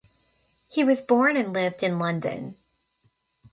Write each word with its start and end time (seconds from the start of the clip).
He 0.67 0.83
was 0.83 1.03
born 1.03 1.37
and 1.37 1.53
lived 1.53 1.83
in 1.83 1.99
London. 1.99 2.57